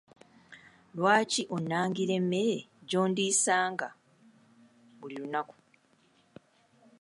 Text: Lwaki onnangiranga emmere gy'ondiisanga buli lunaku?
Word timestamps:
Lwaki 0.97 1.41
onnangiranga 1.55 2.17
emmere 2.19 2.57
gy'ondiisanga 2.89 3.87
buli 4.99 5.15
lunaku? 5.21 5.55